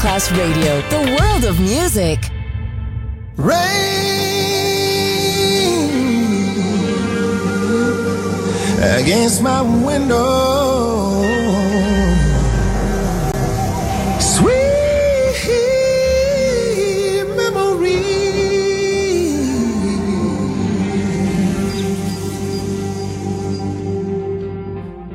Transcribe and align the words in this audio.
Class 0.00 0.32
Radio, 0.32 0.80
the 0.88 1.16
world 1.20 1.44
of 1.44 1.60
music. 1.60 2.18
Rain 3.36 3.58
against 8.98 9.42
my 9.42 9.60
window. 9.60 11.22
Sweet. 14.18 14.70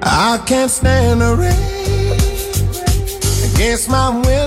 I 0.03 0.37
can't 0.45 0.69
stand 0.69 1.21
the 1.21 1.35
rain 1.35 1.65
against 3.51 3.89
my 3.89 4.09
window. 4.09 4.44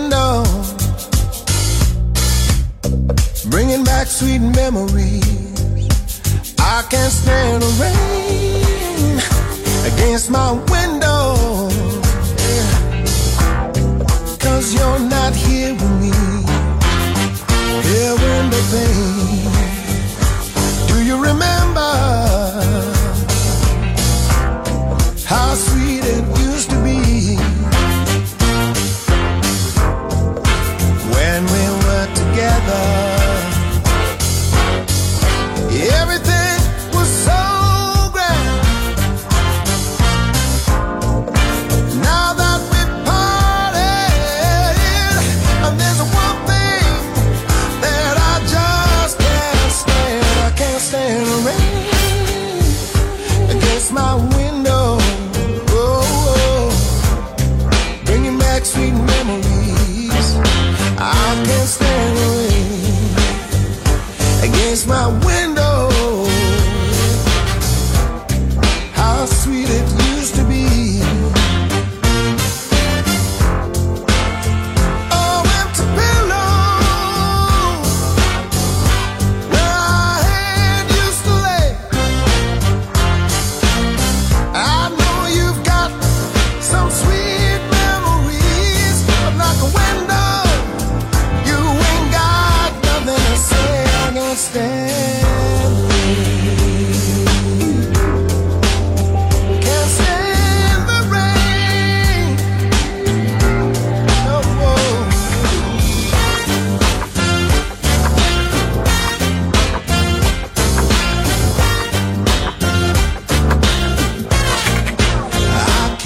sweet 4.18 4.40
memories. 4.40 5.22
I 6.58 6.82
can't 6.90 7.12
stand 7.12 7.62
the 7.62 7.70
rain 7.78 9.16
against 9.92 10.28
my 10.28 10.50
window. 10.74 11.70
Cause 14.40 14.74
you're 14.74 14.98
not 14.98 15.36
here 15.36 15.72
with 15.72 15.94
me. 16.02 16.12
Here 17.88 18.18
in 18.34 18.50
the 18.50 18.62
pane. 18.72 19.17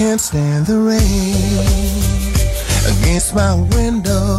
Can't 0.03 0.19
stand 0.19 0.65
the 0.65 0.77
rain 0.79 1.63
against 2.91 3.33
my 3.33 3.55
window. 3.55 4.37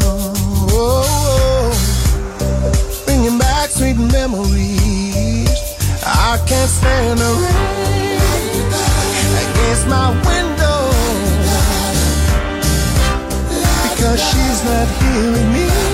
Bringing 3.06 3.38
back 3.38 3.70
sweet 3.70 3.96
memories. 3.96 5.48
I 6.04 6.36
can't 6.46 6.68
stand 6.68 7.18
the 7.18 7.32
rain 7.44 8.20
against 9.44 9.86
my 9.88 10.10
window 10.28 10.80
because 13.88 14.20
she's 14.20 14.60
not 14.68 14.86
with 15.32 15.48
me. 15.54 15.93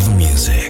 the 0.00 0.14
music. 0.14 0.69